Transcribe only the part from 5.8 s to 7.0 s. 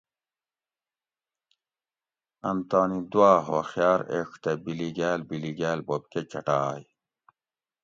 بوب کہ چٹائے